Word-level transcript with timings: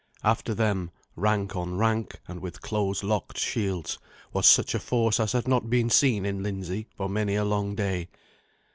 After 0.23 0.55
them, 0.55 0.89
rank 1.15 1.55
on 1.55 1.77
rank 1.77 2.21
and 2.27 2.39
with 2.39 2.63
close 2.63 3.03
locked 3.03 3.37
shields, 3.37 3.99
was 4.33 4.47
such 4.47 4.73
a 4.73 4.79
force 4.79 5.19
as 5.19 5.33
had 5.33 5.47
not 5.47 5.69
been 5.69 5.91
seen 5.91 6.25
in 6.25 6.41
Lindsey 6.41 6.87
for 6.97 7.07
many 7.07 7.35
a 7.35 7.45
long 7.45 7.75
day. 7.75 8.09